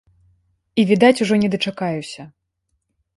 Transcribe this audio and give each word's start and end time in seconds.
І 0.83 0.85
відаць, 0.91 1.21
ужо 1.25 1.37
не 1.41 1.49
дачакаюся. 1.57 2.21